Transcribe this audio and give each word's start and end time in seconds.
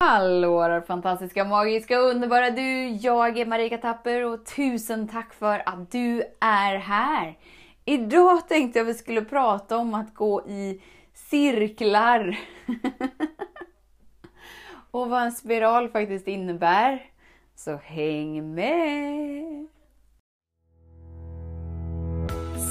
Hallå 0.00 0.82
fantastiska, 0.86 1.44
magiska, 1.44 1.96
underbara 1.96 2.50
du! 2.50 2.88
Jag 2.88 3.38
är 3.38 3.46
Marika 3.46 3.78
Tapper 3.78 4.24
och 4.24 4.46
tusen 4.46 5.08
tack 5.08 5.34
för 5.34 5.62
att 5.66 5.90
du 5.90 6.22
är 6.40 6.76
här! 6.76 7.38
Idag 7.84 8.48
tänkte 8.48 8.78
jag 8.78 8.86
vi 8.86 8.94
skulle 8.94 9.22
prata 9.22 9.76
om 9.76 9.94
att 9.94 10.14
gå 10.14 10.42
i 10.42 10.82
cirklar. 11.14 12.38
och 14.90 15.08
vad 15.08 15.22
en 15.22 15.32
spiral 15.32 15.88
faktiskt 15.88 16.28
innebär. 16.28 17.04
Så 17.54 17.76
häng 17.76 18.54
med! 18.54 19.66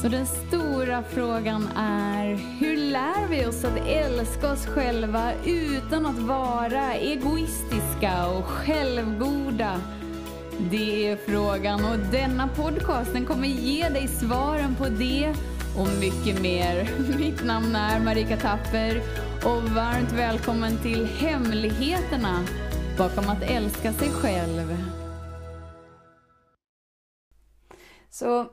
Så 0.01 0.07
den 0.07 0.25
stora 0.25 1.03
frågan 1.03 1.67
är, 1.77 2.35
hur 2.59 2.66
lär 2.91 3.27
vi 3.29 3.45
oss 3.45 3.63
att 3.63 3.87
älska 3.87 4.51
oss 4.51 4.65
själva 4.65 5.33
utan 5.45 6.05
att 6.05 6.19
vara 6.19 6.93
egoistiska 6.93 8.27
och 8.27 8.45
självgoda? 8.45 9.81
Det 10.71 11.07
är 11.07 11.17
frågan 11.17 11.85
och 11.85 11.99
denna 12.11 12.47
podcast 12.47 13.13
den 13.13 13.25
kommer 13.25 13.47
ge 13.47 13.89
dig 13.89 14.07
svaren 14.07 14.75
på 14.75 14.85
det 14.89 15.33
och 15.77 15.87
mycket 15.99 16.41
mer. 16.41 16.89
Mitt 17.17 17.45
namn 17.45 17.75
är 17.75 17.99
Marika 17.99 18.37
Tapper 18.37 19.01
och 19.45 19.63
varmt 19.63 20.11
välkommen 20.11 20.77
till 20.77 21.05
Hemligheterna 21.05 22.45
bakom 22.97 23.29
att 23.29 23.43
älska 23.43 23.93
sig 23.93 24.09
själv. 24.09 24.77
Så 28.09 28.47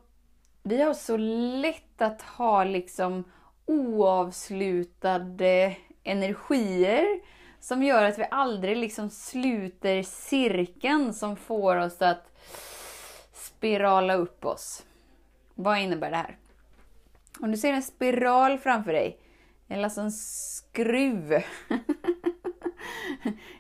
vi 0.62 0.82
har 0.82 0.94
så 0.94 1.16
lätt 1.16 2.02
att 2.02 2.22
ha 2.22 2.64
liksom 2.64 3.24
oavslutade 3.66 5.76
energier 6.02 7.20
som 7.60 7.82
gör 7.82 8.04
att 8.04 8.18
vi 8.18 8.26
aldrig 8.30 8.76
liksom 8.76 9.10
sluter 9.10 10.02
cirkeln 10.02 11.14
som 11.14 11.36
får 11.36 11.76
oss 11.76 12.02
att 12.02 12.38
spirala 13.32 14.14
upp 14.14 14.44
oss. 14.44 14.84
Vad 15.54 15.78
innebär 15.78 16.10
det 16.10 16.16
här? 16.16 16.36
Om 17.40 17.50
du 17.50 17.56
ser 17.56 17.72
en 17.72 17.82
spiral 17.82 18.58
framför 18.58 18.92
dig, 18.92 19.18
eller 19.68 19.84
alltså 19.84 20.00
en 20.00 20.12
skruv. 20.12 21.32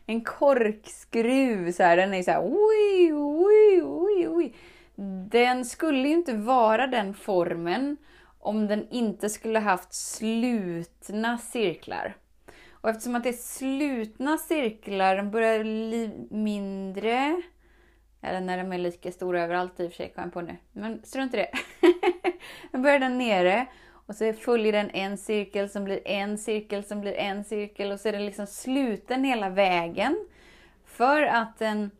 en 0.06 0.24
korkskruv, 0.24 1.72
så 1.72 1.82
här, 1.82 1.96
den 1.96 2.14
är 2.14 2.22
så 2.22 2.30
här, 2.30 2.42
oj, 2.42 3.14
oj, 3.14 3.82
oj, 3.82 4.28
oj 4.28 4.54
den 5.30 5.64
skulle 5.64 6.08
ju 6.08 6.14
inte 6.14 6.32
vara 6.32 6.86
den 6.86 7.14
formen 7.14 7.96
om 8.44 8.66
den 8.66 8.88
inte 8.90 9.30
skulle 9.30 9.58
haft 9.58 9.94
slutna 9.94 11.38
cirklar. 11.38 12.16
Och 12.70 12.90
eftersom 12.90 13.14
att 13.14 13.22
det 13.22 13.28
är 13.28 13.32
slutna 13.32 14.38
cirklar, 14.38 15.16
de 15.16 15.30
börjar 15.30 15.60
bli 15.62 16.26
mindre, 16.30 17.42
eller 18.22 18.40
när 18.40 18.58
de 18.58 18.72
är 18.72 18.78
lika 18.78 19.12
stora 19.12 19.42
överallt 19.42 19.80
i 19.80 19.86
och 19.86 19.90
för 19.90 19.96
sig, 19.96 20.12
kom 20.14 20.24
jag 20.24 20.32
på 20.32 20.40
nu. 20.40 20.56
Men 20.72 21.02
strunt 21.04 21.34
i 21.34 21.36
det. 21.36 21.50
den 22.72 22.82
börjar 22.82 22.98
där 22.98 23.08
nere 23.08 23.66
och 24.06 24.16
så 24.16 24.32
följer 24.32 24.72
den 24.72 24.90
en 24.90 25.18
cirkel 25.18 25.68
som 25.68 25.84
blir 25.84 26.08
en 26.08 26.38
cirkel 26.38 26.84
som 26.84 27.00
blir 27.00 27.14
en 27.14 27.44
cirkel 27.44 27.92
och 27.92 28.00
så 28.00 28.08
är 28.08 28.12
den 28.12 28.26
liksom 28.26 28.46
sluten 28.46 29.24
hela 29.24 29.48
vägen. 29.48 30.26
För 30.84 31.22
att 31.22 31.58
den 31.58 31.90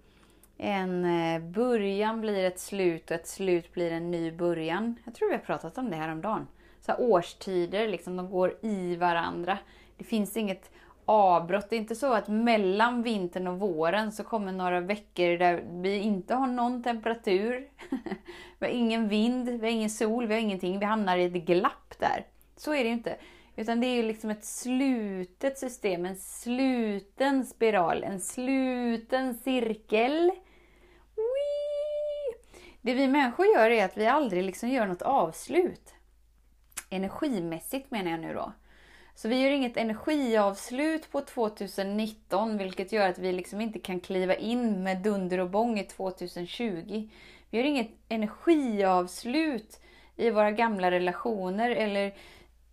en 0.65 1.05
eh, 1.05 1.43
början 1.43 2.21
blir 2.21 2.45
ett 2.45 2.61
slut 2.61 3.11
och 3.11 3.15
ett 3.15 3.27
slut 3.27 3.73
blir 3.73 3.93
en 3.93 4.11
ny 4.11 4.33
början. 4.33 4.97
Jag 5.05 5.15
tror 5.15 5.29
vi 5.29 5.35
har 5.35 5.43
pratat 5.43 5.79
om 5.79 5.91
det 5.91 5.97
här 5.97 6.13
om 6.13 6.21
dagen. 6.21 6.47
Så 6.81 6.93
här 6.93 7.01
årstider, 7.01 7.89
liksom, 7.89 8.17
de 8.17 8.31
går 8.31 8.57
i 8.63 8.97
varandra. 8.97 9.59
Det 9.97 10.05
finns 10.05 10.37
inget 10.37 10.71
avbrott. 11.05 11.71
Det 11.71 11.77
är 11.77 11.81
inte 11.81 11.95
så 11.95 12.13
att 12.13 12.29
mellan 12.29 13.03
vintern 13.03 13.47
och 13.47 13.59
våren 13.59 14.13
så 14.13 14.25
kommer 14.25 14.53
några 14.53 14.81
veckor 14.81 15.39
där 15.39 15.65
vi 15.71 15.99
inte 15.99 16.35
har 16.35 16.47
någon 16.47 16.83
temperatur. 16.83 17.69
vi 18.59 18.67
har 18.67 18.73
ingen 18.73 19.09
vind, 19.09 19.49
vi 19.49 19.59
har 19.59 19.73
ingen 19.73 19.91
sol, 19.91 20.27
vi 20.27 20.35
har 20.35 20.41
ingenting. 20.41 20.79
Vi 20.79 20.85
hamnar 20.85 21.17
i 21.17 21.25
ett 21.25 21.33
glapp 21.33 21.95
där. 21.99 22.27
Så 22.57 22.75
är 22.75 22.79
det 22.79 22.89
ju 22.89 22.95
inte. 22.95 23.17
Utan 23.57 23.81
det 23.81 23.87
är 23.87 23.95
ju 23.95 24.03
liksom 24.03 24.31
ett 24.31 24.45
slutet 24.45 25.59
system, 25.59 26.07
en 26.07 26.17
sluten 26.17 27.45
spiral, 27.45 28.05
en 28.05 28.21
sluten 28.21 29.35
cirkel. 29.35 30.33
Det 32.85 32.95
vi 32.95 33.09
människor 33.09 33.47
gör 33.47 33.71
är 33.71 33.85
att 33.85 33.97
vi 33.97 34.07
aldrig 34.07 34.45
liksom 34.45 34.69
gör 34.69 34.87
något 34.87 35.03
avslut. 35.03 35.95
Energimässigt 36.91 37.91
menar 37.91 38.11
jag 38.11 38.21
nu 38.21 38.35
då. 38.35 38.53
Så 39.15 39.29
vi 39.29 39.43
gör 39.43 39.51
inget 39.51 39.77
energiavslut 39.77 41.13
på 41.13 41.21
2019 41.21 42.59
vilket 42.59 42.93
gör 42.93 43.09
att 43.09 43.19
vi 43.19 43.33
liksom 43.33 43.61
inte 43.61 43.79
kan 43.79 44.01
kliva 44.01 44.35
in 44.35 44.83
med 44.83 45.03
dunder 45.03 45.41
och 45.41 45.51
bång 45.51 45.79
i 45.79 45.85
2020. 45.85 47.09
Vi 47.51 47.59
gör 47.59 47.65
inget 47.65 47.91
energiavslut 48.09 49.81
i 50.17 50.31
våra 50.31 50.51
gamla 50.51 50.91
relationer 50.91 51.71
eller 51.71 52.15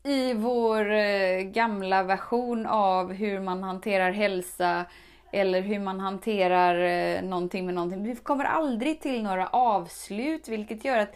i 0.04 0.34
vår 0.34 0.92
eh, 0.92 1.40
gamla 1.42 2.04
version 2.04 2.66
av 2.66 3.14
hur 3.14 3.40
man 3.40 3.64
hanterar 3.64 4.12
hälsa 4.12 4.86
eller 5.32 5.62
hur 5.62 5.80
man 5.80 6.00
hanterar 6.00 6.76
eh, 6.76 7.24
någonting 7.24 7.66
med 7.66 7.76
någonting. 7.76 8.04
Vi 8.04 8.16
kommer 8.16 8.46
aldrig 8.46 9.02
till 9.02 9.24
några 9.24 9.48
avslut, 9.48 10.48
vilket 10.48 10.86
gör 10.86 10.98
att 10.98 11.16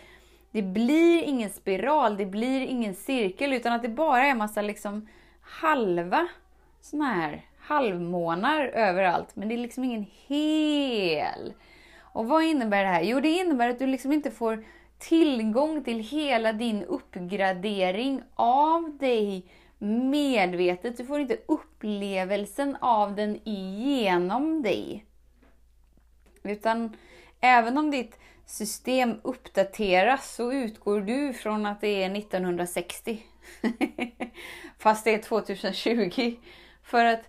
det 0.52 0.62
blir 0.62 1.24
ingen 1.24 1.50
spiral, 1.50 2.18
det 2.18 2.26
blir 2.26 2.62
ingen 2.62 2.96
cirkel, 2.96 3.54
utan 3.54 3.74
att 3.74 3.82
det 3.82 3.90
bara 3.90 4.26
är 4.26 4.36
massa 4.36 4.62
liksom 4.62 5.08
halva 5.42 6.28
såna 6.82 7.06
här 7.06 7.42
halvmånar 7.60 8.66
överallt. 8.66 9.36
Men 9.36 9.50
det 9.50 9.56
är 9.56 9.58
liksom 9.58 9.84
ingen 9.84 10.06
hel. 10.28 11.54
Och 12.02 12.28
vad 12.28 12.44
innebär 12.44 12.84
det 12.84 12.90
här? 12.90 13.02
Jo, 13.02 13.20
det 13.20 13.30
innebär 13.30 13.70
att 13.70 13.80
du 13.80 13.88
liksom 13.88 14.12
inte 14.12 14.32
får 14.32 14.64
tillgång 15.00 15.84
till 15.84 16.00
hela 16.00 16.54
din 16.54 16.84
uppgradering 16.84 18.22
av 18.36 18.98
dig 18.98 19.46
medvetet. 19.86 20.98
Du 20.98 21.06
får 21.06 21.20
inte 21.20 21.38
upplevelsen 21.46 22.78
av 22.82 23.16
den 23.16 23.40
igenom 23.48 24.62
dig. 24.62 25.06
Utan 26.44 26.98
även 27.40 27.78
om 27.78 27.92
ditt 27.92 28.20
system 28.46 29.20
uppdateras 29.24 30.36
så 30.36 30.52
utgår 30.52 31.02
du 31.02 31.34
från 31.34 31.66
att 31.66 31.82
det 31.82 32.04
är 32.04 32.18
1960. 32.18 33.24
Fast 34.78 35.04
det 35.04 35.14
är 35.14 35.22
2020. 35.22 36.36
För 36.84 37.06
att 37.06 37.22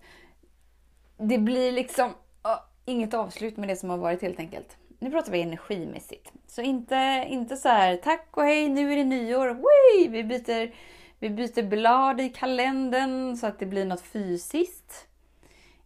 det 1.18 1.38
blir 1.38 1.72
liksom 1.72 2.10
oh, 2.44 2.60
inget 2.84 3.14
avslut 3.14 3.56
med 3.56 3.68
det 3.68 3.76
som 3.76 3.90
har 3.90 3.98
varit 3.98 4.22
helt 4.22 4.38
enkelt. 4.38 4.76
Nu 4.98 5.10
pratar 5.10 5.32
vi 5.32 5.42
energimässigt. 5.42 6.32
Så 6.46 6.62
inte, 6.62 7.26
inte 7.28 7.56
så 7.56 7.68
här, 7.68 7.96
tack 7.96 8.28
och 8.30 8.44
hej, 8.44 8.68
nu 8.68 8.92
är 8.92 8.96
det 8.96 9.04
nyår, 9.04 9.46
Wee! 9.48 10.08
vi 10.08 10.24
byter 10.24 10.74
vi 11.18 11.30
byter 11.30 11.62
blad 11.62 12.20
i 12.20 12.28
kalendern 12.28 13.36
så 13.36 13.46
att 13.46 13.58
det 13.58 13.66
blir 13.66 13.84
något 13.84 14.02
fysiskt. 14.02 15.06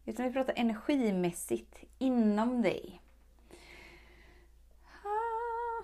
Utan 0.06 0.26
vi 0.26 0.32
pratar 0.32 0.54
energimässigt 0.56 1.84
inom 1.98 2.62
dig. 2.62 3.00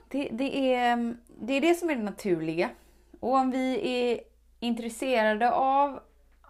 Det, 0.09 0.29
det, 0.33 0.75
är, 0.75 1.17
det 1.41 1.53
är 1.53 1.61
det 1.61 1.75
som 1.75 1.91
är 1.91 1.97
det 1.97 2.03
naturliga. 2.03 2.71
Och 3.21 3.34
om 3.34 3.51
vi 3.51 3.89
är 3.91 4.21
intresserade 4.61 5.53
av 5.53 6.01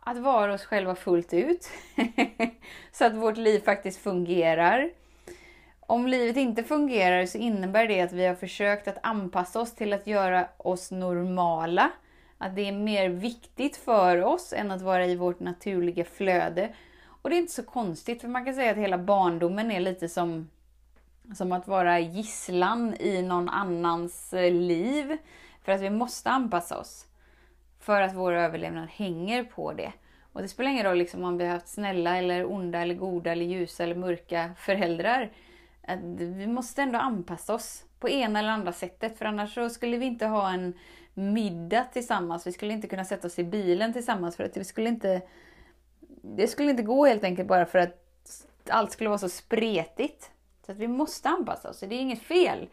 att 0.01 0.19
vara 0.19 0.55
oss 0.55 0.65
själva 0.65 0.95
fullt 0.95 1.35
ut, 1.35 1.69
så 2.93 3.05
att 3.05 3.15
vårt 3.15 3.37
liv 3.37 3.61
faktiskt 3.61 4.03
fungerar. 4.03 4.91
Om 5.81 6.07
livet 6.07 6.37
inte 6.37 6.65
fungerar 6.65 7.27
så 7.27 7.39
innebär 7.39 7.89
det 7.89 8.01
att 8.01 8.13
vi 8.13 8.27
har 8.27 8.35
försökt 8.35 8.89
att 8.89 8.99
anpassa 9.03 9.61
oss 9.61 9.75
till 9.75 9.93
att 9.93 10.07
göra 10.07 10.49
oss 10.57 10.91
normala 10.91 11.91
att 12.39 12.57
det 12.57 12.69
är 12.69 12.73
mer 12.73 13.09
viktigt 13.09 13.77
för 13.77 14.23
oss 14.23 14.53
än 14.53 14.71
att 14.71 14.83
vara 14.83 15.07
i 15.07 15.17
vårt 15.17 15.41
naturliga 15.41 16.05
flöde. 16.05 16.75
Och 17.23 17.31
det 17.31 17.37
är 17.37 17.41
inte 17.41 17.53
så 17.53 17.63
konstigt, 17.63 18.21
för 18.21 18.29
man 18.29 18.45
kan 18.45 18.55
säga 18.55 18.71
att 18.71 18.77
hela 18.77 18.99
barndomen 18.99 19.71
är 19.71 19.81
lite 19.81 20.09
som, 20.09 20.51
som 21.35 21.53
att 21.53 21.69
vara 21.69 21.99
gisslan 21.99 22.95
i 23.01 23.23
någon 23.23 23.49
annans 23.49 24.35
eh, 24.35 24.53
liv. 24.53 25.17
För 25.65 25.73
att 25.73 25.81
vi 25.81 25.91
måste 25.91 26.31
anpassa 26.31 26.79
oss. 26.79 27.07
För 27.81 28.03
att 28.03 28.15
vår 28.15 28.33
överlevnad 28.33 28.89
hänger 28.89 29.45
på 29.45 29.73
det. 29.73 29.93
Och 30.33 30.43
det 30.43 30.49
spelar 30.49 30.71
ingen 30.71 30.85
roll 30.85 30.99
liksom 30.99 31.25
om 31.25 31.39
vi 31.39 31.45
har 31.45 31.53
haft 31.53 31.69
snälla, 31.69 32.17
eller 32.17 32.53
onda, 32.53 32.79
eller 32.79 32.95
goda, 32.95 33.33
eller 33.33 33.45
ljusa 33.45 33.85
eller 33.85 33.95
mörka 33.95 34.51
föräldrar. 34.57 35.33
Vi 36.19 36.47
måste 36.47 36.83
ändå 36.83 36.99
anpassa 36.99 37.55
oss 37.55 37.85
på 38.01 38.09
ena 38.09 38.39
eller 38.39 38.49
andra 38.49 38.73
sättet. 38.73 39.19
För 39.19 39.25
annars 39.25 39.55
så 39.55 39.69
skulle 39.69 39.97
vi 39.97 40.07
inte 40.07 40.27
ha 40.27 40.51
en 40.51 40.75
middag 41.15 41.85
tillsammans. 41.85 42.47
Vi 42.47 42.53
skulle 42.53 42.73
inte 42.73 42.89
kunna 42.89 43.05
sätta 43.05 43.27
oss 43.27 43.39
i 43.39 43.45
bilen 43.45 43.93
tillsammans 43.93 44.37
för 44.37 44.45
att 44.45 44.57
vi 44.57 44.65
skulle 44.65 44.89
inte... 44.89 45.23
Det 46.23 46.49
skulle 46.49 46.71
inte 46.71 46.83
gå 46.83 47.07
helt 47.07 47.25
enkelt 47.25 47.49
bara 47.49 47.67
för 47.67 47.79
att 47.79 48.03
allt 48.69 48.93
skulle 48.93 49.11
vara 49.11 49.19
så 49.19 49.29
spretigt. 49.29 50.31
Så 50.67 50.73
att 50.73 50.79
vi 50.79 50.89
måste 50.89 51.29
anpassa 51.29 51.71
oss, 51.71 51.81
det 51.81 51.95
är 51.95 52.01
inget 52.01 52.23
fel. 52.23 52.69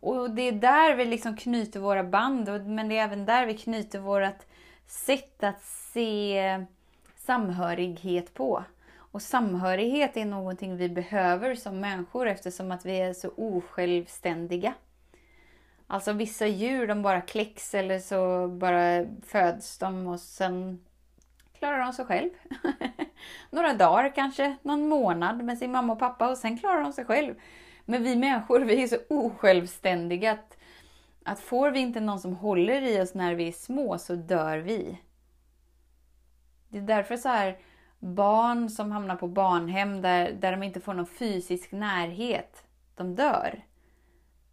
Och 0.00 0.30
det 0.30 0.42
är 0.42 0.52
där 0.52 0.94
vi 0.94 1.04
liksom 1.04 1.36
knyter 1.36 1.80
våra 1.80 2.04
band, 2.04 2.66
men 2.66 2.88
det 2.88 2.98
är 2.98 3.04
även 3.04 3.24
där 3.24 3.46
vi 3.46 3.58
knyter 3.58 3.98
vårt 3.98 4.46
sätt 4.86 5.44
att 5.44 5.62
se 5.62 6.64
samhörighet 7.16 8.34
på. 8.34 8.64
Och 9.18 9.22
samhörighet 9.22 10.16
är 10.16 10.24
någonting 10.24 10.76
vi 10.76 10.88
behöver 10.88 11.54
som 11.54 11.80
människor 11.80 12.28
eftersom 12.28 12.72
att 12.72 12.86
vi 12.86 13.00
är 13.00 13.12
så 13.12 13.30
osjälvständiga. 13.36 14.74
Alltså 15.86 16.12
vissa 16.12 16.46
djur 16.46 16.86
de 16.86 17.02
bara 17.02 17.20
kläcks 17.20 17.74
eller 17.74 17.98
så 17.98 18.48
bara 18.48 19.06
föds 19.26 19.78
de 19.78 20.06
och 20.06 20.20
sen 20.20 20.84
klarar 21.58 21.78
de 21.78 21.92
sig 21.92 22.04
själv. 22.04 22.30
Några 23.50 23.74
dagar 23.74 24.14
kanske, 24.14 24.56
någon 24.62 24.88
månad 24.88 25.44
med 25.44 25.58
sin 25.58 25.72
mamma 25.72 25.92
och 25.92 25.98
pappa 25.98 26.30
och 26.30 26.38
sen 26.38 26.58
klarar 26.58 26.82
de 26.82 26.92
sig 26.92 27.04
själv. 27.04 27.34
Men 27.84 28.02
vi 28.02 28.16
människor 28.16 28.60
vi 28.60 28.82
är 28.82 28.86
så 28.86 28.98
osjälvständiga 29.08 30.32
att, 30.32 30.56
att 31.24 31.40
får 31.40 31.70
vi 31.70 31.78
inte 31.80 32.00
någon 32.00 32.20
som 32.20 32.36
håller 32.36 32.82
i 32.82 33.00
oss 33.00 33.14
när 33.14 33.34
vi 33.34 33.48
är 33.48 33.52
små 33.52 33.98
så 33.98 34.14
dör 34.14 34.58
vi. 34.58 34.98
Det 36.68 36.78
är 36.78 36.82
därför 36.82 37.16
så 37.16 37.28
här 37.28 37.58
barn 37.98 38.70
som 38.70 38.92
hamnar 38.92 39.16
på 39.16 39.28
barnhem 39.28 40.02
där, 40.02 40.32
där 40.32 40.52
de 40.52 40.62
inte 40.62 40.80
får 40.80 40.94
någon 40.94 41.06
fysisk 41.06 41.72
närhet, 41.72 42.64
de 42.94 43.14
dör. 43.14 43.64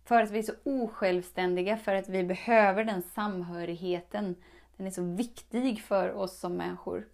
För 0.06 0.22
att 0.22 0.32
vi 0.32 0.40
är 0.40 0.44
så 0.44 0.54
osjälvständiga, 0.64 1.78
för 1.78 1.96
att 1.96 2.10
vi 2.10 2.24
behöver 2.24 2.84
den 2.84 3.02
samhörigheten. 3.02 4.36
Den 4.78 4.88
är 4.88 4.92
så 4.92 5.04
viktig 5.04 5.82
för 5.82 6.14
oss 6.14 6.40
som 6.40 6.54
människor. 6.54 7.08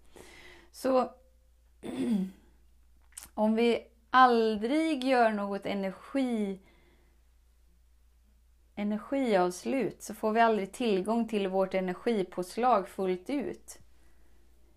Så 0.72 1.10
om 3.34 3.54
vi 3.54 3.86
aldrig 4.10 5.04
gör 5.04 5.30
något 5.30 5.66
energi 5.66 6.58
energiavslut 8.74 10.02
så 10.02 10.14
får 10.14 10.32
vi 10.32 10.40
aldrig 10.40 10.72
tillgång 10.72 11.28
till 11.28 11.48
vårt 11.48 11.74
energipåslag 11.74 12.88
fullt 12.88 13.30
ut. 13.30 13.78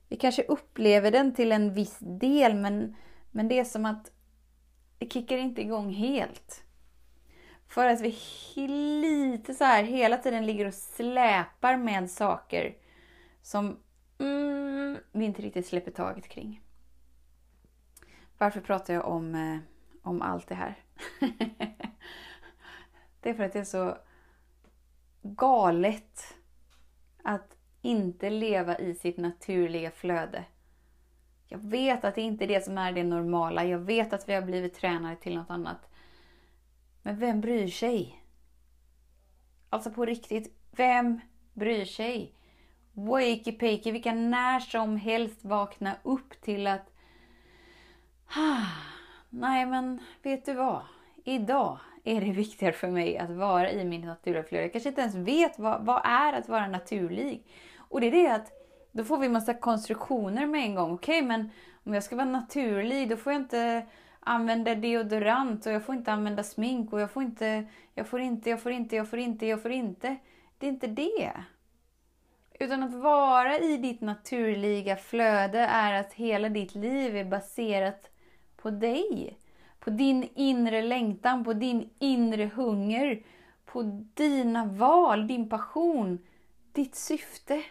Vi 0.07 0.15
kanske 0.15 0.43
upplever 0.43 1.11
den 1.11 1.33
till 1.33 1.51
en 1.51 1.73
viss 1.73 1.97
del 1.99 2.55
men, 2.55 2.95
men 3.31 3.47
det 3.47 3.59
är 3.59 3.63
som 3.63 3.85
att 3.85 4.11
det 4.97 5.11
kickar 5.13 5.37
inte 5.37 5.61
igång 5.61 5.93
helt. 5.93 6.63
För 7.67 7.87
att 7.87 8.01
vi 8.01 8.17
lite 8.67 9.53
så 9.53 9.63
här 9.63 9.83
hela 9.83 10.17
tiden 10.17 10.45
ligger 10.45 10.65
och 10.65 10.73
släpar 10.73 11.77
med 11.77 12.11
saker 12.11 12.75
som 13.41 13.79
mm, 14.19 14.97
vi 15.11 15.25
inte 15.25 15.41
riktigt 15.41 15.67
släpper 15.67 15.91
taget 15.91 16.27
kring. 16.27 16.61
Varför 18.37 18.61
pratar 18.61 18.93
jag 18.93 19.05
om, 19.05 19.35
eh, 19.35 19.57
om 20.01 20.21
allt 20.21 20.47
det 20.47 20.55
här? 20.55 20.75
det 23.21 23.29
är 23.29 23.33
för 23.33 23.43
att 23.43 23.53
det 23.53 23.59
är 23.59 23.63
så 23.63 23.97
galet 25.21 26.35
att 27.23 27.57
inte 27.85 28.29
leva 28.29 28.77
i 28.77 28.95
sitt 28.95 29.17
naturliga 29.17 29.91
flöde. 29.91 30.43
Jag 31.47 31.57
vet 31.57 32.05
att 32.05 32.15
det 32.15 32.21
inte 32.21 32.45
är 32.45 32.47
det 32.47 32.65
som 32.65 32.77
är 32.77 32.91
det 32.91 33.03
normala. 33.03 33.65
Jag 33.65 33.79
vet 33.79 34.13
att 34.13 34.29
vi 34.29 34.33
har 34.33 34.41
blivit 34.41 34.73
tränade 34.73 35.15
till 35.15 35.35
något 35.35 35.49
annat. 35.49 35.89
Men 37.01 37.19
vem 37.19 37.41
bryr 37.41 37.67
sig? 37.67 38.23
Alltså 39.69 39.91
på 39.91 40.05
riktigt, 40.05 40.57
vem 40.71 41.19
bryr 41.53 41.85
sig? 41.85 42.35
Wakey 42.93 43.51
pakey, 43.51 43.91
vi 43.91 43.99
kan 43.99 44.29
när 44.29 44.59
som 44.59 44.97
helst 44.97 45.45
vakna 45.45 45.95
upp 46.03 46.41
till 46.41 46.67
att 46.67 46.93
ah, 48.27 48.65
Nej 49.29 49.65
men 49.65 49.99
vet 50.23 50.45
du 50.45 50.53
vad? 50.53 50.81
Idag 51.23 51.79
är 52.03 52.21
det 52.21 52.31
viktigare 52.31 52.73
för 52.73 52.87
mig 52.87 53.17
att 53.17 53.29
vara 53.29 53.71
i 53.71 53.85
min 53.85 54.01
naturliga 54.01 54.43
flöde. 54.43 54.63
Jag 54.63 54.71
kanske 54.71 54.89
inte 54.89 55.01
ens 55.01 55.15
vet 55.15 55.59
vad, 55.59 55.85
vad 55.85 56.01
är 56.05 56.33
att 56.33 56.49
vara 56.49 56.67
naturlig. 56.67 57.43
Och 57.95 58.01
det 58.01 58.07
är 58.07 58.11
det 58.11 58.27
att 58.27 58.51
då 58.91 59.03
får 59.03 59.17
vi 59.17 59.29
massa 59.29 59.53
konstruktioner 59.53 60.45
med 60.45 60.61
en 60.61 60.75
gång. 60.75 60.93
Okej, 60.93 61.17
okay, 61.17 61.27
men 61.27 61.49
om 61.83 61.93
jag 61.93 62.03
ska 62.03 62.15
vara 62.15 62.25
naturlig 62.25 63.09
då 63.09 63.17
får 63.17 63.33
jag 63.33 63.41
inte 63.41 63.85
använda 64.19 64.75
deodorant 64.75 65.65
och 65.65 65.71
jag 65.71 65.85
får 65.85 65.95
inte 65.95 66.11
använda 66.11 66.43
smink 66.43 66.93
och 66.93 67.01
jag 67.01 67.11
får 67.11 67.23
inte, 67.23 67.65
jag 67.93 68.07
får 68.07 68.19
inte, 68.19 68.49
jag 68.49 68.61
får 68.61 68.71
inte, 68.71 68.95
jag 68.95 69.09
får 69.09 69.19
inte, 69.19 69.45
jag 69.45 69.61
får 69.61 69.71
inte. 69.71 70.15
Det 70.57 70.65
är 70.65 70.69
inte 70.69 70.87
det. 70.87 71.31
Utan 72.59 72.83
att 72.83 72.93
vara 72.93 73.59
i 73.59 73.77
ditt 73.77 74.01
naturliga 74.01 74.95
flöde 74.95 75.59
är 75.59 75.93
att 75.93 76.13
hela 76.13 76.49
ditt 76.49 76.75
liv 76.75 77.15
är 77.17 77.25
baserat 77.25 78.09
på 78.55 78.69
dig. 78.69 79.37
På 79.79 79.89
din 79.89 80.29
inre 80.35 80.81
längtan, 80.81 81.43
på 81.43 81.53
din 81.53 81.89
inre 81.99 82.51
hunger, 82.55 83.23
på 83.65 83.81
dina 84.13 84.65
val, 84.65 85.27
din 85.27 85.49
passion, 85.49 86.19
ditt 86.75 86.95
syfte. 86.95 87.63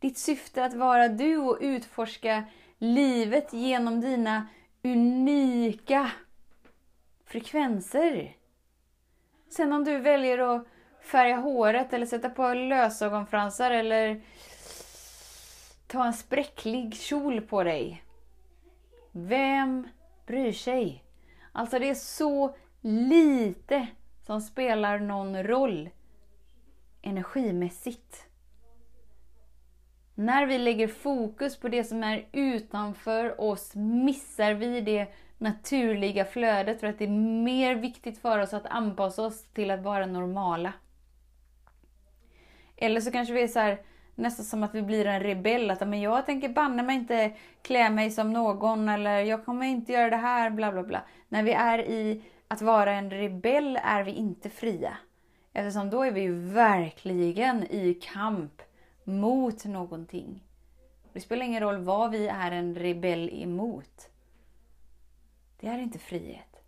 Ditt 0.00 0.18
syfte 0.18 0.64
att 0.64 0.74
vara 0.74 1.08
du 1.08 1.36
och 1.36 1.58
utforska 1.60 2.44
livet 2.78 3.52
genom 3.52 4.00
dina 4.00 4.46
unika 4.82 6.10
frekvenser. 7.24 8.36
Sen 9.48 9.72
om 9.72 9.84
du 9.84 9.98
väljer 9.98 10.38
att 10.38 10.66
färga 11.00 11.36
håret 11.36 11.92
eller 11.92 12.06
sätta 12.06 12.30
på 12.30 12.54
lösögonfransar 12.54 13.70
eller 13.70 14.22
ta 15.86 16.06
en 16.06 16.12
spräcklig 16.12 16.94
kjol 16.94 17.40
på 17.40 17.62
dig. 17.64 18.04
Vem 19.12 19.88
bryr 20.26 20.52
sig? 20.52 21.04
Alltså 21.52 21.78
det 21.78 21.90
är 21.90 21.94
så 21.94 22.56
lite 22.80 23.86
som 24.26 24.40
spelar 24.40 24.98
någon 24.98 25.42
roll 25.42 25.90
energimässigt. 27.02 28.29
När 30.20 30.46
vi 30.46 30.58
lägger 30.58 30.88
fokus 30.88 31.56
på 31.56 31.68
det 31.68 31.84
som 31.84 32.04
är 32.04 32.26
utanför 32.32 33.40
oss 33.40 33.74
missar 33.74 34.54
vi 34.54 34.80
det 34.80 35.06
naturliga 35.38 36.24
flödet 36.24 36.80
för 36.80 36.86
att 36.86 36.98
det 36.98 37.04
är 37.04 37.42
mer 37.44 37.74
viktigt 37.74 38.18
för 38.18 38.38
oss 38.38 38.54
att 38.54 38.66
anpassa 38.66 39.22
oss 39.22 39.44
till 39.44 39.70
att 39.70 39.82
vara 39.82 40.06
normala. 40.06 40.72
Eller 42.76 43.00
så 43.00 43.10
kanske 43.10 43.34
vi 43.34 43.42
är 43.42 43.48
så 43.48 43.58
här, 43.58 43.80
nästan 44.14 44.44
som 44.44 44.62
att 44.62 44.74
vi 44.74 44.82
blir 44.82 45.06
en 45.06 45.20
rebell. 45.20 45.70
Att 45.70 45.88
men 45.88 46.00
jag 46.00 46.26
tänker 46.26 46.48
banne 46.48 46.82
mig 46.82 46.96
inte 46.96 47.32
klä 47.62 47.90
mig 47.90 48.10
som 48.10 48.32
någon 48.32 48.88
eller 48.88 49.20
jag 49.20 49.44
kommer 49.44 49.66
inte 49.66 49.92
göra 49.92 50.10
det 50.10 50.16
här, 50.16 50.50
bla 50.50 50.72
bla 50.72 50.82
bla. 50.82 51.02
När 51.28 51.42
vi 51.42 51.52
är 51.52 51.78
i 51.78 52.22
att 52.48 52.62
vara 52.62 52.92
en 52.92 53.10
rebell 53.10 53.78
är 53.82 54.02
vi 54.02 54.12
inte 54.12 54.50
fria. 54.50 54.96
Eftersom 55.52 55.90
då 55.90 56.02
är 56.02 56.12
vi 56.12 56.20
ju 56.20 56.34
verkligen 56.34 57.64
i 57.64 57.94
kamp 57.94 58.62
mot 59.10 59.64
någonting. 59.64 60.44
Det 61.12 61.20
spelar 61.20 61.46
ingen 61.46 61.60
roll 61.60 61.78
vad 61.78 62.10
vi 62.10 62.28
är 62.28 62.50
en 62.50 62.74
rebell 62.74 63.30
emot. 63.32 64.08
Det 65.60 65.66
är 65.66 65.78
inte 65.78 65.98
frihet. 65.98 66.62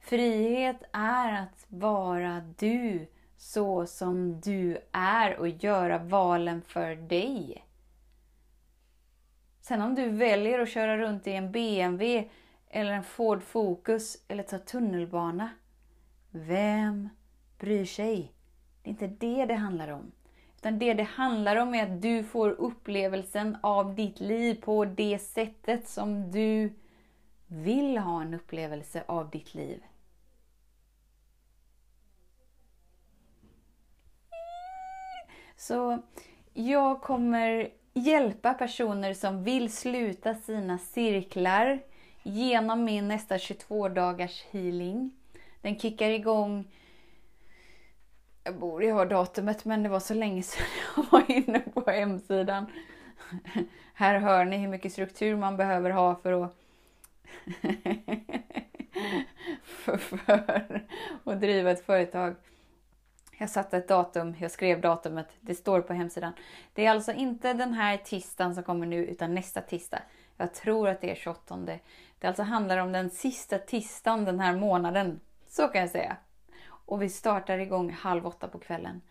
Frihet 0.00 0.82
är 0.92 1.42
att 1.42 1.66
vara 1.68 2.40
du 2.58 3.06
så 3.36 3.86
som 3.86 4.40
du 4.40 4.78
är 4.92 5.36
och 5.36 5.48
göra 5.48 5.98
valen 5.98 6.62
för 6.62 6.96
dig. 6.96 7.66
Sen 9.60 9.82
om 9.82 9.94
du 9.94 10.08
väljer 10.08 10.58
att 10.58 10.68
köra 10.68 10.98
runt 10.98 11.26
i 11.26 11.32
en 11.32 11.52
BMW 11.52 12.30
eller 12.70 12.92
en 12.92 13.04
Ford 13.04 13.42
Focus 13.42 14.24
eller 14.28 14.42
ta 14.42 14.58
tunnelbana. 14.58 15.50
Vem 16.30 17.08
bryr 17.58 17.84
sig? 17.84 18.32
Det 18.82 18.88
är 18.88 18.92
inte 18.92 19.06
det 19.06 19.46
det 19.46 19.54
handlar 19.54 19.88
om. 19.88 20.12
Utan 20.62 20.78
det 20.78 20.94
det 20.94 21.02
handlar 21.02 21.56
om 21.56 21.74
är 21.74 21.82
att 21.82 22.02
du 22.02 22.24
får 22.24 22.50
upplevelsen 22.50 23.56
av 23.62 23.94
ditt 23.94 24.20
liv 24.20 24.54
på 24.54 24.84
det 24.84 25.18
sättet 25.18 25.88
som 25.88 26.30
du 26.30 26.72
vill 27.46 27.98
ha 27.98 28.22
en 28.22 28.34
upplevelse 28.34 29.04
av 29.06 29.30
ditt 29.30 29.54
liv. 29.54 29.82
Så 35.56 36.02
jag 36.54 37.02
kommer 37.02 37.70
hjälpa 37.94 38.54
personer 38.54 39.14
som 39.14 39.44
vill 39.44 39.72
sluta 39.72 40.34
sina 40.34 40.78
cirklar 40.78 41.80
genom 42.22 42.84
min 42.84 43.08
nästa 43.08 43.38
22 43.38 43.88
dagars 43.88 44.42
healing. 44.50 45.10
Den 45.62 45.78
kickar 45.78 46.10
igång 46.10 46.64
jag 48.44 48.54
borde 48.54 48.84
ju 48.84 48.92
ha 48.92 49.04
datumet 49.04 49.64
men 49.64 49.82
det 49.82 49.88
var 49.88 50.00
så 50.00 50.14
länge 50.14 50.42
sedan 50.42 50.66
jag 50.96 51.04
var 51.10 51.30
inne 51.30 51.60
på 51.60 51.90
hemsidan. 51.90 52.66
Här 53.94 54.18
hör 54.18 54.44
ni 54.44 54.56
hur 54.56 54.68
mycket 54.68 54.92
struktur 54.92 55.36
man 55.36 55.56
behöver 55.56 55.90
ha 55.90 56.14
för 56.14 56.44
att 56.44 56.56
för, 59.62 59.96
för 59.96 60.84
att 61.24 61.40
driva 61.40 61.70
ett 61.70 61.86
företag. 61.86 62.34
Jag 63.38 63.50
satte 63.50 63.76
ett 63.76 63.88
datum, 63.88 64.34
jag 64.38 64.50
skrev 64.50 64.80
datumet, 64.80 65.26
det 65.40 65.54
står 65.54 65.80
på 65.80 65.92
hemsidan. 65.92 66.32
Det 66.72 66.86
är 66.86 66.90
alltså 66.90 67.12
inte 67.12 67.52
den 67.52 67.72
här 67.72 67.96
tisdagen 67.96 68.54
som 68.54 68.64
kommer 68.64 68.86
nu 68.86 69.06
utan 69.06 69.34
nästa 69.34 69.60
tisdag. 69.60 70.02
Jag 70.36 70.54
tror 70.54 70.88
att 70.88 71.00
det 71.00 71.10
är 71.10 71.14
28. 71.14 71.58
Det 72.18 72.26
alltså 72.28 72.42
handlar 72.42 72.78
om 72.78 72.92
den 72.92 73.10
sista 73.10 73.58
tisdagen 73.58 74.24
den 74.24 74.40
här 74.40 74.56
månaden. 74.56 75.20
Så 75.48 75.68
kan 75.68 75.80
jag 75.80 75.90
säga. 75.90 76.16
Och 76.92 77.02
vi 77.02 77.08
startar 77.08 77.58
igång 77.58 77.90
halv 77.90 78.26
åtta 78.26 78.48
på 78.48 78.58
kvällen. 78.58 79.02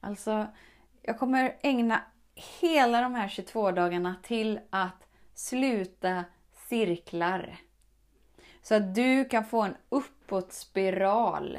Alltså, 0.00 0.46
jag 1.02 1.18
kommer 1.18 1.56
ägna 1.62 2.00
hela 2.60 3.00
de 3.00 3.14
här 3.14 3.28
22 3.28 3.70
dagarna 3.70 4.14
till 4.22 4.60
att 4.70 5.08
sluta 5.34 6.24
cirklar. 6.68 7.56
Så 8.62 8.74
att 8.74 8.94
du 8.94 9.24
kan 9.24 9.44
få 9.44 9.62
en 9.62 9.76
uppåtspiral. 9.88 11.58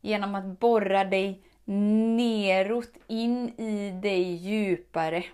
Genom 0.00 0.34
att 0.34 0.60
borra 0.60 1.04
dig 1.04 1.42
neråt, 2.16 2.92
in 3.06 3.60
i 3.60 3.90
dig 3.90 4.34
djupare. 4.34 5.24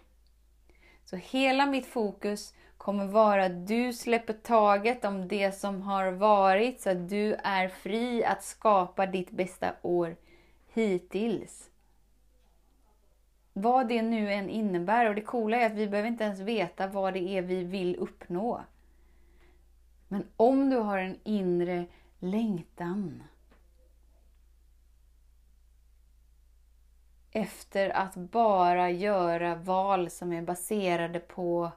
Så 1.04 1.16
hela 1.16 1.66
mitt 1.66 1.86
fokus 1.86 2.54
kommer 2.80 3.06
vara 3.06 3.44
att 3.44 3.66
du 3.66 3.92
släpper 3.92 4.32
taget 4.32 5.04
om 5.04 5.28
det 5.28 5.52
som 5.52 5.82
har 5.82 6.12
varit 6.12 6.80
så 6.80 6.90
att 6.90 7.08
du 7.08 7.34
är 7.34 7.68
fri 7.68 8.24
att 8.24 8.44
skapa 8.44 9.06
ditt 9.06 9.30
bästa 9.30 9.74
år 9.82 10.16
hittills. 10.72 11.70
Vad 13.52 13.88
det 13.88 14.02
nu 14.02 14.32
än 14.32 14.50
innebär. 14.50 15.08
Och 15.08 15.14
det 15.14 15.20
coola 15.20 15.56
är 15.56 15.66
att 15.66 15.72
vi 15.72 15.88
behöver 15.88 16.08
inte 16.08 16.24
ens 16.24 16.40
veta 16.40 16.86
vad 16.86 17.14
det 17.14 17.38
är 17.38 17.42
vi 17.42 17.64
vill 17.64 17.96
uppnå. 17.96 18.60
Men 20.08 20.24
om 20.36 20.70
du 20.70 20.76
har 20.76 20.98
en 20.98 21.18
inre 21.24 21.86
längtan 22.18 23.22
efter 27.32 27.90
att 27.90 28.14
bara 28.14 28.90
göra 28.90 29.54
val 29.54 30.10
som 30.10 30.32
är 30.32 30.42
baserade 30.42 31.20
på 31.20 31.70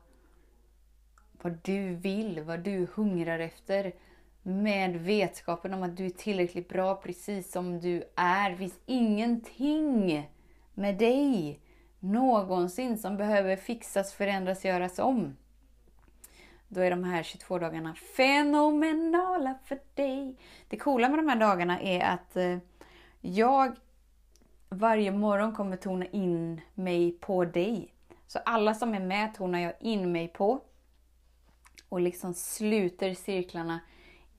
vad 1.44 1.60
du 1.64 1.96
vill, 1.96 2.42
vad 2.42 2.60
du 2.60 2.88
hungrar 2.96 3.40
efter. 3.40 3.94
Med 4.44 4.96
vetskapen 4.96 5.74
om 5.74 5.84
att 5.84 5.98
du 5.98 6.06
är 6.06 6.10
tillräckligt 6.10 6.70
bra 6.70 6.96
precis 6.96 7.52
som 7.52 7.80
du 7.80 8.04
är. 8.16 8.50
Det 8.50 8.58
finns 8.58 8.80
ingenting 8.86 10.30
med 10.74 10.98
dig 10.98 11.60
någonsin 12.00 12.98
som 12.98 13.18
behöver 13.18 13.56
fixas, 13.56 14.14
förändras, 14.14 14.66
göras 14.66 15.00
om. 15.00 15.38
Då 16.68 16.82
är 16.82 16.90
de 16.90 17.04
här 17.04 17.24
22 17.24 17.60
dagarna 17.60 17.96
fenomenala 17.96 19.56
för 19.66 19.80
dig. 19.94 20.38
Det 20.68 20.78
coola 20.78 21.10
med 21.10 21.20
de 21.20 21.28
här 21.28 21.40
dagarna 21.40 21.82
är 21.82 22.02
att 22.02 22.36
eh, 22.36 22.58
jag 23.22 23.76
varje 24.70 25.12
morgon 25.12 25.56
kommer 25.56 25.78
tona 25.78 26.06
in 26.06 26.62
mig 26.74 27.12
på 27.12 27.46
dig. 27.46 27.94
Så 28.28 28.40
alla 28.46 28.74
som 28.74 28.94
är 28.94 29.00
med 29.00 29.36
tonar 29.36 29.60
jag 29.60 29.74
in 29.80 30.12
mig 30.12 30.28
på. 30.28 30.62
Och 31.94 32.02
liksom 32.02 32.34
sluter 32.34 33.14
cirklarna 33.14 33.80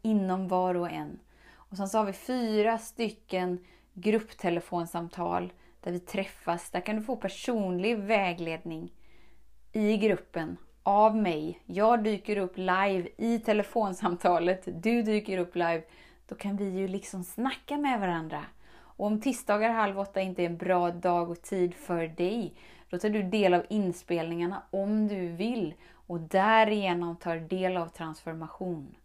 inom 0.02 0.49
var 0.49 0.75
och 0.75 0.90
en. 0.90 1.18
Och 1.54 1.76
sen 1.76 1.88
så 1.88 1.99
har 1.99 2.04
vi 2.04 2.12
fyra 2.12 2.78
stycken 2.78 3.64
grupptelefonsamtal 3.92 5.52
där 5.80 5.92
vi 5.92 6.00
träffas. 6.00 6.70
Där 6.70 6.80
kan 6.80 6.96
du 6.96 7.02
få 7.02 7.16
personlig 7.16 7.99
vägledning 7.99 8.92
i 9.73 9.96
gruppen 9.96 10.56
av 10.82 11.16
mig. 11.16 11.62
Jag 11.66 12.04
dyker 12.04 12.37
upp 12.37 12.52
live 12.56 13.08
i 13.16 13.38
telefonsamtalet. 13.38 14.82
Du 14.82 15.02
dyker 15.02 15.38
upp 15.38 15.54
live. 15.54 15.82
Då 16.28 16.34
kan 16.34 16.56
vi 16.56 16.70
ju 16.70 16.88
liksom 16.88 17.25
snacka 17.25 17.76
med 17.76 18.00
varandra. 18.00 18.44
Och 18.76 19.06
om 19.06 19.20
tisdagar 19.20 19.70
halv 19.70 19.99
åtta 19.99 20.20
inte 20.20 20.42
är 20.42 20.46
en 20.46 20.56
bra 20.56 20.90
dag 20.90 21.30
och 21.30 21.42
tid 21.42 21.75
för 21.75 22.08
dig, 22.08 22.54
då 22.90 22.99
tar 22.99 23.08
du 23.08 23.23
del 23.23 23.54
av 23.54 23.62
inspelningarna 23.68 24.62
om 24.70 25.08
du 25.08 25.28
vill 25.28 25.75
och 26.06 26.20
därigenom 26.20 27.16
tar 27.16 27.37
del 27.37 27.76
av 27.76 27.88
transformation. 27.88 28.96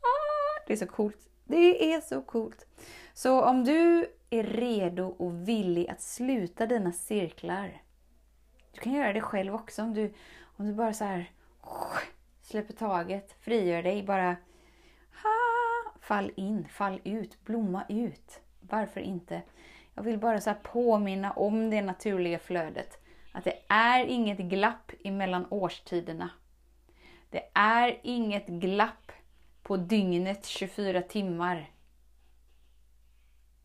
Ah, 0.00 0.64
det 0.66 0.72
är 0.72 0.76
så 0.76 0.86
coolt. 0.86 1.28
Det 1.44 1.94
är 1.94 2.00
så 2.00 2.22
coolt. 2.22 2.66
Så 3.14 3.44
om 3.44 3.64
du 3.64 4.06
är 4.30 4.42
redo 4.42 5.04
och 5.04 5.48
villig 5.48 5.88
att 5.88 6.02
sluta 6.02 6.66
dina 6.66 6.92
cirklar. 6.92 7.82
Du 8.72 8.80
kan 8.80 8.92
göra 8.92 9.12
det 9.12 9.20
själv 9.20 9.54
också 9.54 9.82
om 9.82 9.94
du, 9.94 10.12
om 10.56 10.66
du 10.66 10.72
bara 10.72 10.92
så 10.92 11.04
här 11.04 11.32
släpper 12.40 12.74
taget, 12.74 13.32
frigör 13.40 13.82
dig, 13.82 14.02
bara 14.02 14.36
ha, 15.22 15.92
fall 16.00 16.32
in, 16.36 16.68
fall 16.68 17.00
ut, 17.04 17.44
blomma 17.44 17.84
ut. 17.88 18.40
Varför 18.60 19.00
inte? 19.00 19.42
Jag 19.94 20.02
vill 20.02 20.18
bara 20.18 20.40
så 20.40 20.54
påminna 20.62 21.32
om 21.32 21.70
det 21.70 21.82
naturliga 21.82 22.38
flödet. 22.38 22.98
Att 23.32 23.44
det 23.44 23.62
är 23.68 24.04
inget 24.04 24.38
glapp 24.38 24.92
emellan 25.04 25.46
årstiderna. 25.50 26.30
Det 27.30 27.50
är 27.54 28.00
inget 28.02 28.46
glapp 28.46 29.12
på 29.62 29.76
dygnet 29.76 30.46
24 30.46 31.02
timmar. 31.02 31.70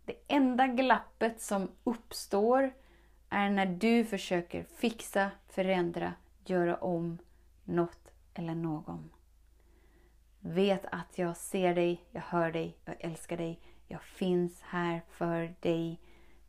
Det 0.06 0.16
enda 0.28 0.68
glappet 0.68 1.42
som 1.42 1.72
uppstår 1.84 2.74
är 3.30 3.50
när 3.50 3.66
du 3.66 4.06
försöker 4.06 4.64
fixa, 4.64 5.32
förändra, 5.48 6.14
göra 6.46 6.76
om 6.76 7.18
något 7.64 8.12
eller 8.34 8.56
någon. 8.56 9.10
Vet 10.40 10.86
att 10.92 11.18
jag 11.18 11.38
ser 11.38 11.76
dig, 11.76 12.04
jag 12.12 12.22
hör 12.22 12.52
dig, 12.52 12.78
jag 12.86 12.96
älskar 13.00 13.38
dig. 13.38 13.60
Jag 13.88 14.04
finns 14.04 14.62
här 14.62 15.02
för 15.10 15.56
dig. 15.60 16.00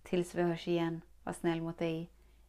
Tills 0.02 0.34
vi 0.34 0.42
hörs 0.42 0.68
igen, 0.68 1.00
var 1.24 1.32
snäll 1.32 1.62
mot 1.62 1.78
dig. 1.78 2.10